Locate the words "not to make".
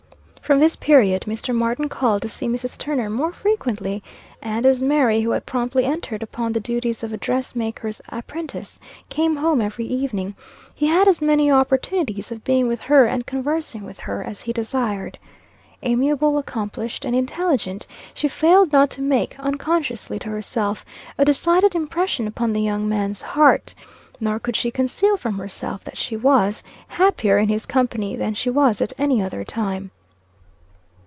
18.73-19.39